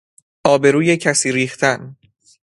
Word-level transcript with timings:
آبروی 0.43 0.97
کسی 0.97 1.31
ریختن 1.31 1.95